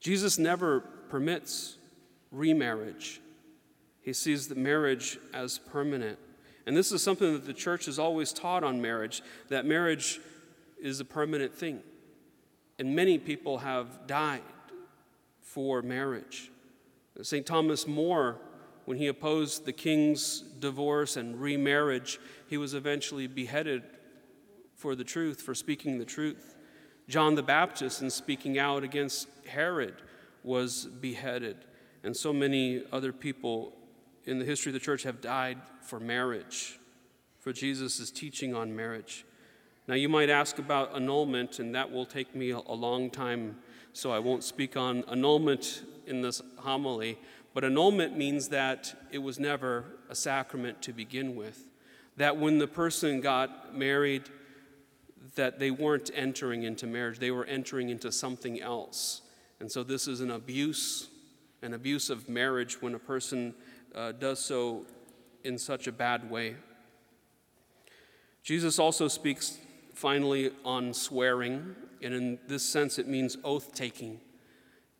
[0.00, 1.78] Jesus never permits
[2.30, 3.20] remarriage.
[4.02, 6.18] He sees the marriage as permanent.
[6.66, 10.20] And this is something that the church has always taught on marriage that marriage
[10.80, 11.80] is a permanent thing.
[12.78, 14.42] And many people have died
[15.40, 16.50] for marriage.
[17.22, 17.46] St.
[17.46, 18.36] Thomas More,
[18.84, 23.82] when he opposed the king's divorce and remarriage, he was eventually beheaded
[24.86, 26.54] for the truth, for speaking the truth.
[27.08, 29.96] John the Baptist, in speaking out against Herod,
[30.44, 31.56] was beheaded.
[32.04, 33.72] And so many other people
[34.26, 36.78] in the history of the church have died for marriage,
[37.40, 39.24] for Jesus' teaching on marriage.
[39.88, 43.56] Now, you might ask about annulment, and that will take me a long time,
[43.92, 47.18] so I won't speak on annulment in this homily.
[47.54, 51.60] But annulment means that it was never a sacrament to begin with.
[52.18, 54.30] That when the person got married,
[55.36, 59.22] that they weren't entering into marriage, they were entering into something else.
[59.60, 61.08] And so this is an abuse,
[61.62, 63.54] an abuse of marriage when a person
[63.94, 64.84] uh, does so
[65.44, 66.56] in such a bad way.
[68.42, 69.58] Jesus also speaks
[69.94, 74.20] finally on swearing, and in this sense, it means oath taking.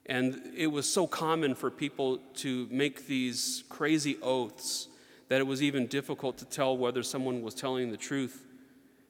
[0.07, 4.89] And it was so common for people to make these crazy oaths
[5.29, 8.46] that it was even difficult to tell whether someone was telling the truth.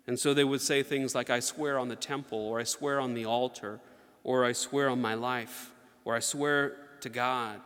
[0.07, 3.00] And so they would say things like, I swear on the temple, or I swear
[3.00, 3.80] on the altar,
[4.22, 5.72] or I swear on my life,
[6.04, 7.61] or I swear to God.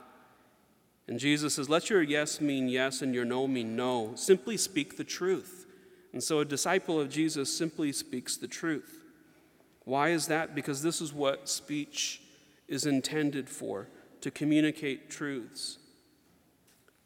[1.07, 4.12] And Jesus says, Let your yes mean yes and your no mean no.
[4.14, 5.66] Simply speak the truth.
[6.12, 9.05] And so a disciple of Jesus simply speaks the truth.
[9.84, 10.55] Why is that?
[10.55, 12.22] Because this is what speech
[12.68, 13.88] is intended for
[14.20, 15.78] to communicate truths.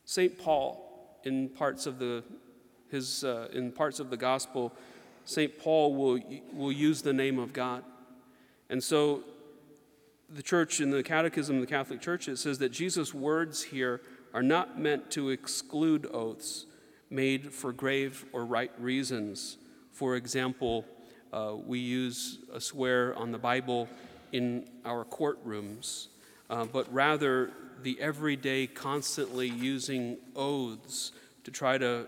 [0.05, 0.39] St.
[0.39, 2.23] Paul, in parts of the,
[2.91, 4.75] his, uh, in parts of the gospel,
[5.25, 5.59] St.
[5.59, 6.21] Paul will,
[6.53, 7.83] will use the name of God.
[8.69, 9.25] And so
[10.29, 14.01] the church in the Catechism of the Catholic Church, it says that Jesus' words here
[14.33, 16.67] are not meant to exclude oaths
[17.11, 19.59] made for grave or right reasons.
[19.93, 20.85] For example,
[21.33, 23.89] uh, we use a swear on the Bible
[24.33, 26.09] in our courtrooms,
[26.51, 27.53] uh, but rather
[27.83, 31.13] the everyday, constantly using oaths
[31.45, 32.07] to try to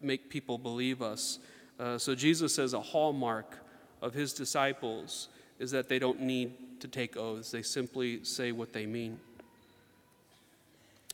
[0.00, 1.38] make people believe us.
[1.78, 3.58] Uh, so Jesus says a hallmark
[4.00, 8.72] of his disciples is that they don't need to take oaths, they simply say what
[8.72, 9.18] they mean.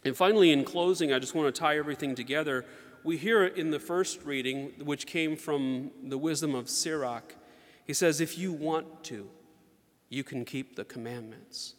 [0.05, 2.65] And finally, in closing, I just want to tie everything together.
[3.05, 7.35] We hear in the first reading, which came from the wisdom of Sirach.
[7.87, 9.29] He says, If you want to,
[10.09, 11.75] you can keep the commandments.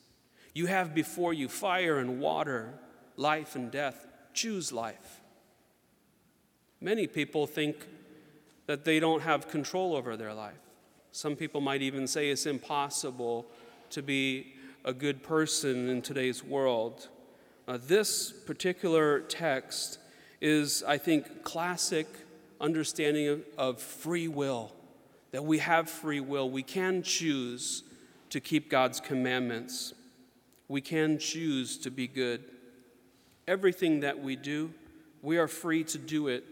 [0.54, 2.74] You have before you fire and water,
[3.18, 4.08] life and death.
[4.34, 5.22] Choose life.
[6.80, 7.88] Many people think
[8.66, 10.54] that they don't have control over their life.
[11.12, 13.46] Some people might even say it's impossible
[13.92, 14.54] to be
[14.86, 17.10] a good person in today's world.
[17.68, 20.00] Uh, this particular text
[20.42, 22.08] is, I think, classic
[22.60, 24.72] understanding of, of free will,
[25.32, 26.50] that we have free will.
[26.50, 27.84] We can choose
[28.30, 29.94] to keep God's commandments,
[30.68, 32.44] we can choose to be good.
[33.48, 34.74] Everything that we do,
[35.22, 36.46] we are free to do it.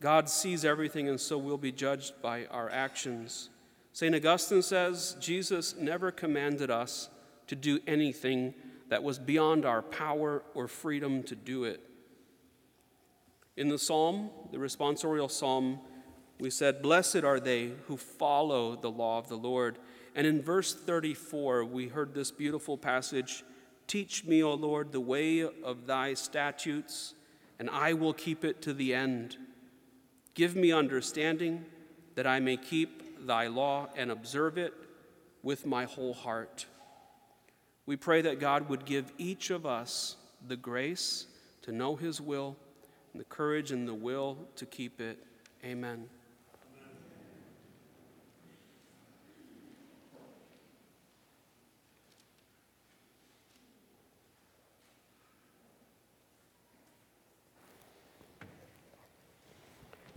[0.00, 3.50] God sees everything, and so we'll be judged by our actions.
[3.92, 4.14] St.
[4.14, 7.08] Augustine says Jesus never commanded us
[7.46, 8.54] to do anything
[8.88, 11.80] that was beyond our power or freedom to do it.
[13.56, 15.78] In the psalm, the responsorial psalm,
[16.40, 19.78] we said, Blessed are they who follow the law of the Lord.
[20.16, 23.44] And in verse 34, we heard this beautiful passage
[23.86, 27.14] Teach me, O Lord, the way of thy statutes,
[27.58, 29.36] and I will keep it to the end.
[30.34, 31.64] Give me understanding
[32.16, 34.74] that I may keep thy law and observe it
[35.42, 36.66] with my whole heart.
[37.86, 40.16] We pray that God would give each of us
[40.46, 41.26] the grace
[41.62, 42.56] to know his will,
[43.12, 45.18] and the courage and the will to keep it.
[45.64, 46.08] Amen.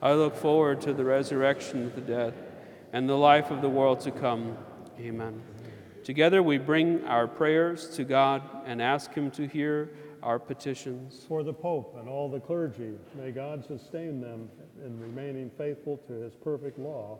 [0.00, 2.34] I look forward to the resurrection of the dead
[2.92, 4.56] and the life of the world to come.
[5.00, 5.42] Amen.
[6.04, 9.90] Together we bring our prayers to God and ask Him to hear
[10.22, 11.24] our petitions.
[11.26, 14.48] For the Pope and all the clergy, may God sustain them
[14.84, 17.18] in remaining faithful to His perfect law.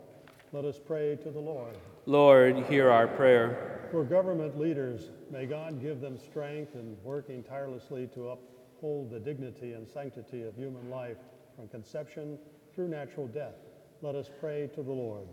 [0.53, 1.77] Let us pray to the Lord.
[2.05, 3.89] Lord, hear our prayer.
[3.91, 9.73] For government leaders, may God give them strength in working tirelessly to uphold the dignity
[9.73, 11.17] and sanctity of human life
[11.57, 12.39] from conception
[12.79, 13.55] through natural death.
[14.01, 15.27] Let us pray to the Lord.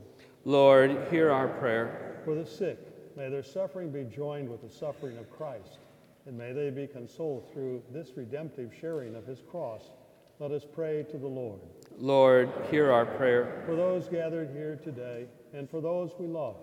[0.45, 2.21] Lord, hear our prayer.
[2.25, 2.77] For the sick,
[3.17, 5.79] may their suffering be joined with the suffering of Christ,
[6.27, 9.93] and may they be consoled through this redemptive sharing of his cross.
[10.41, 11.61] Let us pray to the Lord.
[11.97, 13.63] Lord, hear our prayer.
[13.65, 16.57] For those gathered here today, and for those we love,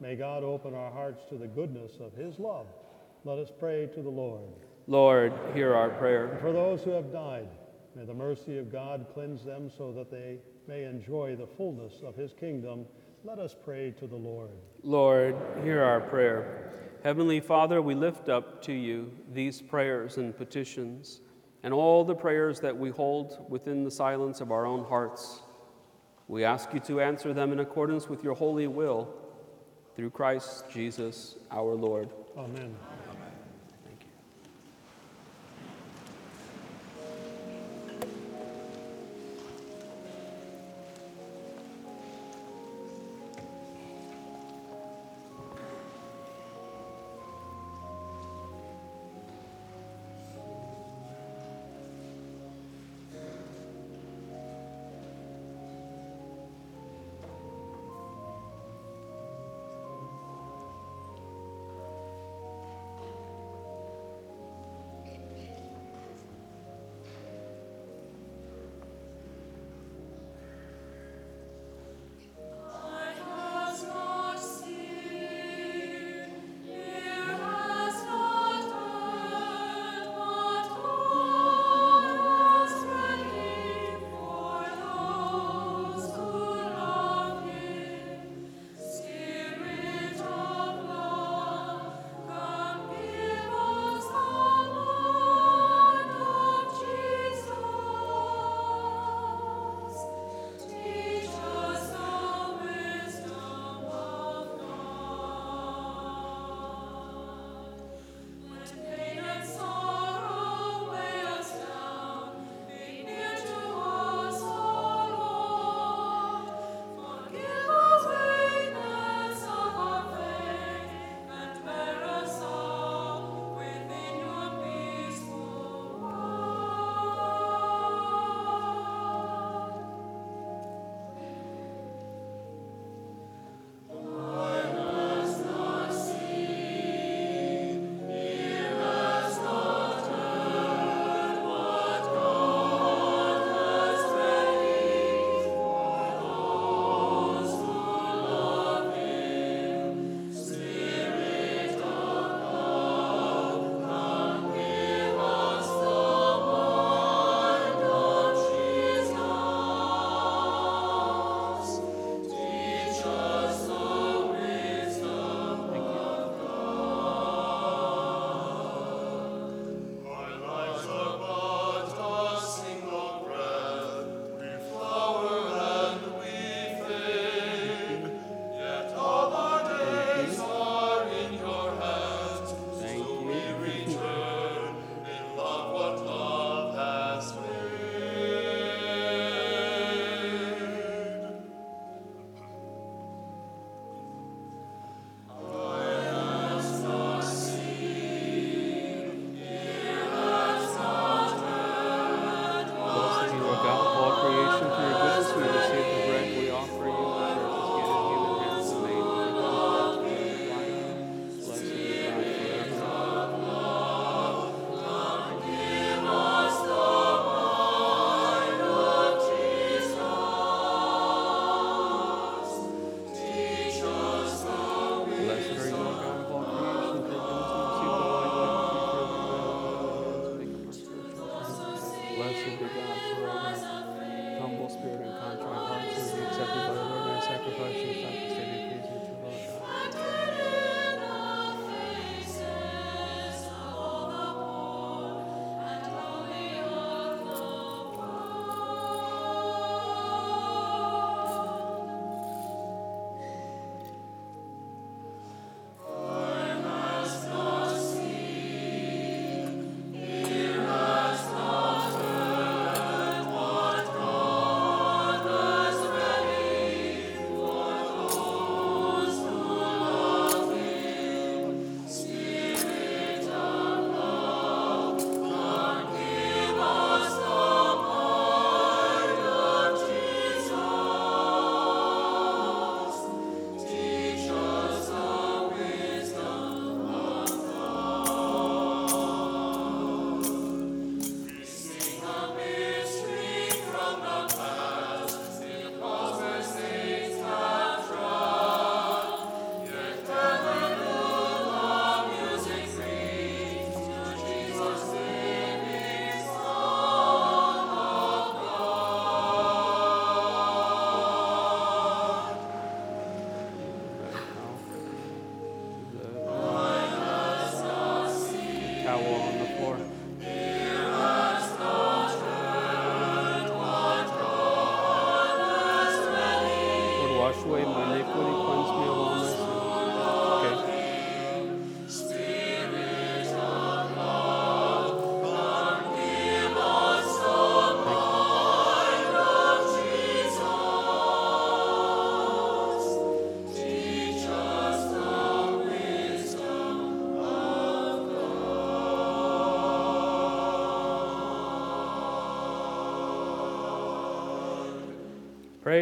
[0.00, 2.68] may God open our hearts to the goodness of his love.
[3.26, 4.48] Let us pray to the Lord.
[4.86, 6.38] Lord, hear our And prayer.
[6.40, 7.48] for those who have died,
[7.94, 12.14] may the mercy of God cleanse them so that they may enjoy the fullness of
[12.14, 12.86] his kingdom.
[13.24, 14.50] Let us pray to the Lord.
[14.82, 16.72] Lord, hear our prayer.
[17.04, 21.20] Heavenly Father, we lift up to you these prayers and petitions
[21.62, 25.40] and all the prayers that we hold within the silence of our own hearts.
[26.28, 29.14] We ask you to answer them in accordance with your holy will
[29.96, 32.08] through Christ Jesus our Lord.
[32.36, 32.74] Amen.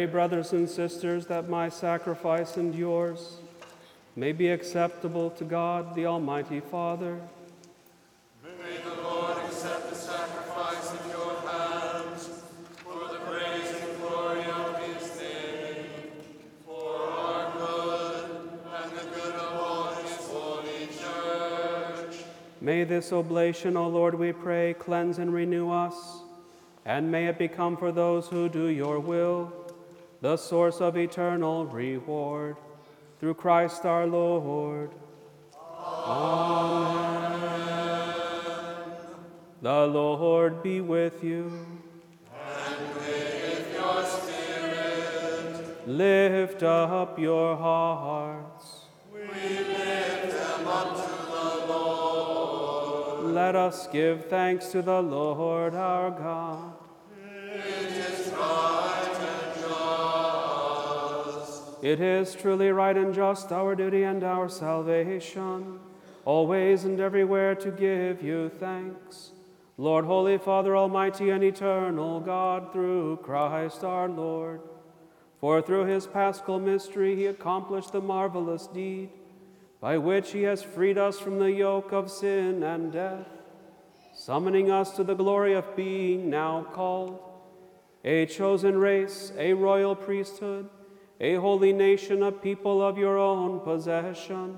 [0.01, 3.37] Pray, brothers and sisters, that my sacrifice and yours
[4.15, 7.19] may be acceptable to God, the Almighty Father.
[8.43, 12.41] May the Lord accept the sacrifice in your hands
[12.83, 15.85] for the praise and glory of his name,
[16.65, 18.25] for our good
[18.73, 22.23] and the good of all his holy church.
[22.59, 26.23] May this oblation, O Lord, we pray, cleanse and renew us,
[26.87, 29.60] and may it become for those who do your will
[30.21, 32.55] the source of eternal reward.
[33.19, 34.91] Through Christ our Lord.
[35.67, 37.41] Amen.
[39.61, 41.51] The Lord be with you.
[42.33, 45.87] And with your spirit.
[45.87, 48.85] Lift up your hearts.
[49.13, 53.25] We lift them up to the Lord.
[53.33, 56.70] Let us give thanks to the Lord our God.
[61.81, 65.79] It is truly right and just, our duty and our salvation,
[66.25, 69.31] always and everywhere to give you thanks.
[69.77, 74.61] Lord, Holy Father, Almighty and eternal God, through Christ our Lord.
[75.39, 79.09] For through his paschal mystery he accomplished the marvelous deed
[79.79, 83.25] by which he has freed us from the yoke of sin and death,
[84.13, 87.19] summoning us to the glory of being now called
[88.05, 90.69] a chosen race, a royal priesthood,
[91.21, 94.57] a holy nation, a people of your own possession,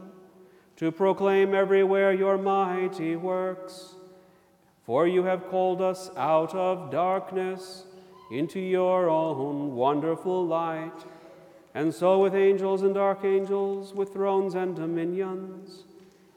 [0.78, 3.96] to proclaim everywhere your mighty works.
[4.86, 7.84] For you have called us out of darkness
[8.32, 11.06] into your own wonderful light.
[11.76, 15.84] And so, with angels and archangels, with thrones and dominions,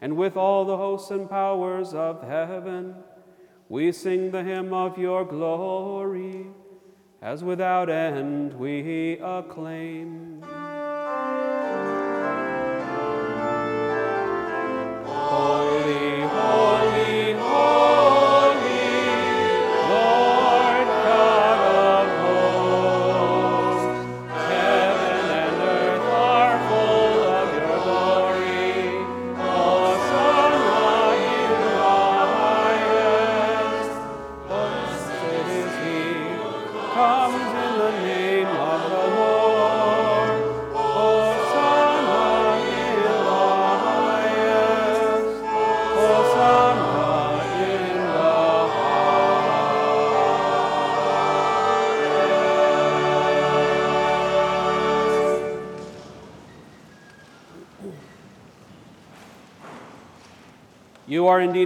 [0.01, 2.97] and with all the hosts and powers of heaven,
[3.68, 6.47] we sing the hymn of your glory,
[7.27, 10.41] as without end we acclaim.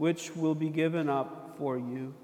[0.00, 2.14] which will be given up for you.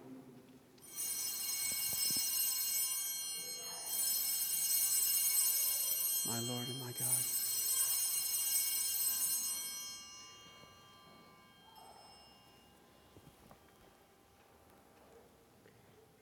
[6.26, 7.06] My Lord and my God.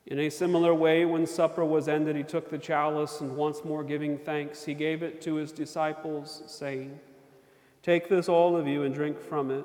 [0.07, 3.85] In a similar way, when supper was ended, he took the chalice and once more
[3.85, 6.99] giving thanks, he gave it to his disciples, saying,
[7.85, 9.65] Take this, all of you, and drink from it.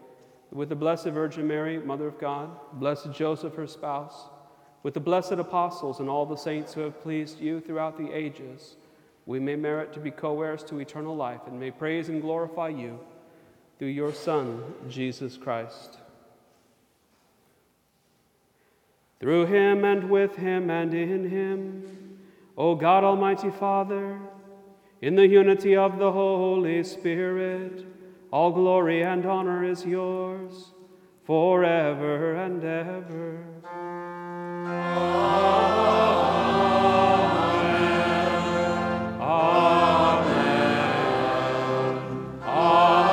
[0.51, 4.25] with the Blessed Virgin Mary, Mother of God, blessed Joseph, her spouse,
[4.83, 8.75] with the blessed apostles and all the saints who have pleased you throughout the ages,
[9.25, 12.69] we may merit to be co heirs to eternal life and may praise and glorify
[12.69, 12.99] you
[13.77, 15.99] through your Son, Jesus Christ.
[19.19, 22.17] Through him and with him and in him,
[22.57, 24.19] O God Almighty Father,
[24.99, 27.85] in the unity of the Holy Spirit,
[28.31, 30.71] all glory and honor is yours
[31.25, 33.43] forever and ever.
[33.65, 34.77] Amen.
[39.19, 39.51] Amen.
[42.41, 43.11] Amen.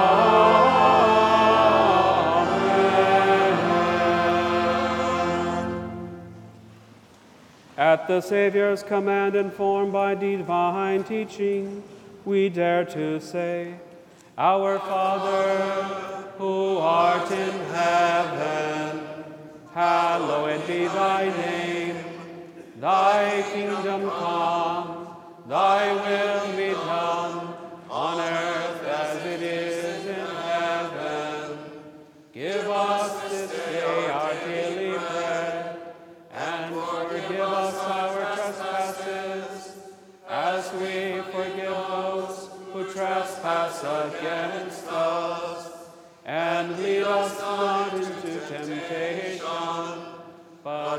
[7.77, 11.83] At the Savior's command, informed by divine teaching,
[12.25, 13.75] we dare to say,
[14.39, 15.85] our Father,
[16.39, 19.05] who art in heaven,
[19.75, 21.97] hallowed be thy name.
[22.79, 25.09] Thy kingdom come,
[25.49, 27.38] thy will be done,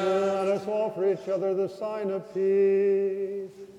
[0.00, 3.69] Let us offer each other the sign of peace.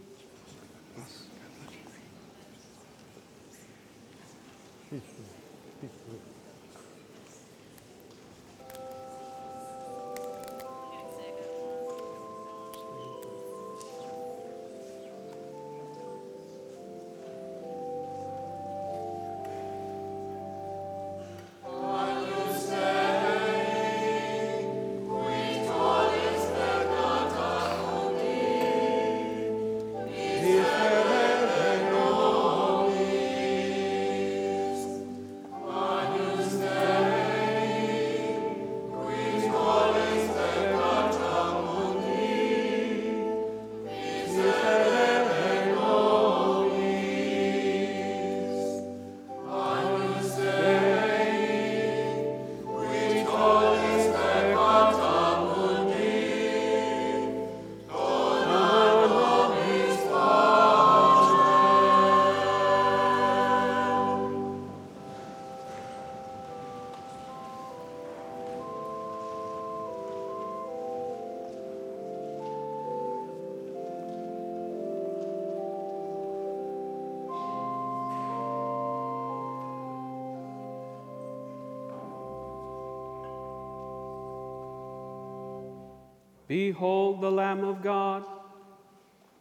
[86.52, 88.26] Behold the Lamb of God.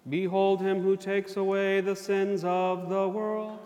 [0.08, 3.58] Behold him who takes away the sins of the world.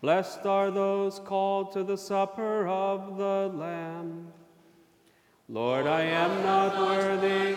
[0.00, 4.28] Blessed are those called to the supper of the Lamb.
[5.48, 7.56] Lord, I am not worthy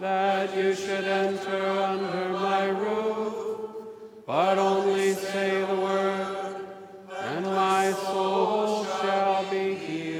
[0.00, 3.34] that you should enter under my roof,
[4.26, 6.56] but only say the word,
[7.16, 10.10] and my soul shall be healed.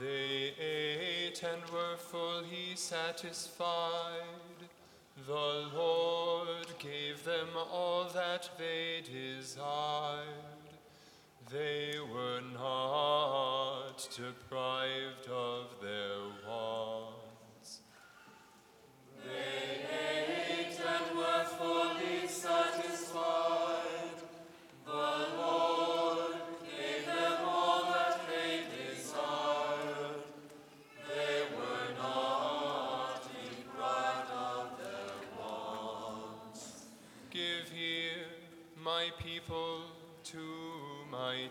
[0.00, 4.12] They ate and were fully satisfied.
[5.26, 10.24] The Lord gave them all that they desired.
[11.50, 16.19] They were not deprived of their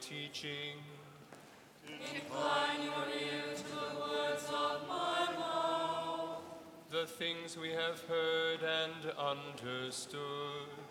[0.09, 0.73] teaching.
[1.85, 6.41] Incline your ear to the words of my mouth.
[6.89, 10.87] The things we have heard and understood.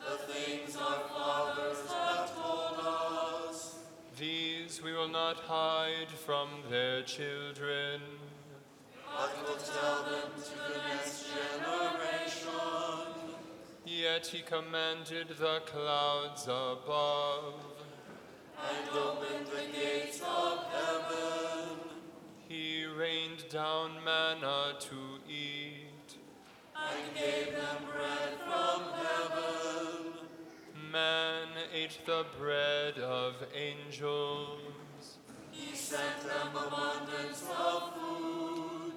[0.00, 2.80] The things our fathers have told
[3.50, 3.80] us.
[4.18, 8.00] These we will not hide from their children.
[9.14, 12.48] But will tell them to the next generation.
[13.84, 17.77] Yet he commanded the clouds above.
[18.60, 21.78] And opened the gates of heaven.
[22.48, 24.96] He rained down manna to
[25.28, 26.16] eat.
[26.74, 30.12] And gave them bread from heaven.
[30.90, 34.60] Man ate the bread of angels.
[35.50, 38.92] He sent them abundance of food.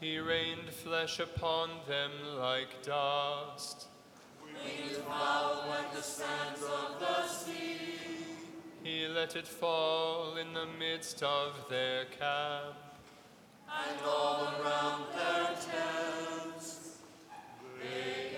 [0.00, 3.86] He rained flesh upon them like dust.
[4.42, 8.19] Winged fowl like the sands of the sea.
[8.82, 12.76] He let it fall in the midst of their camp.
[13.68, 16.96] And all around their tents
[17.78, 18.30] they